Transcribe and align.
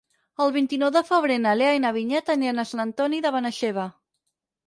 El 0.43 0.51
vint-i-nou 0.53 0.89
de 0.95 1.03
febrer 1.09 1.35
na 1.43 1.51
Lea 1.59 1.75
i 1.79 1.83
na 1.83 1.91
Vinyet 1.97 2.33
aniran 2.35 2.63
a 2.63 2.67
Sant 2.69 2.83
Antoni 2.87 3.23
de 3.27 3.33
Benaixeve. 3.37 3.85